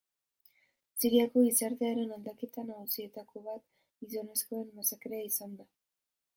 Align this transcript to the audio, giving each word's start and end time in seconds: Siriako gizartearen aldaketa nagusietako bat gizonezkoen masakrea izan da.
Siriako 1.03 1.43
gizartearen 1.47 2.15
aldaketa 2.15 2.65
nagusietako 2.71 3.45
bat 3.51 3.63
gizonezkoen 4.07 4.75
masakrea 4.81 5.33
izan 5.33 5.59
da. 5.63 5.71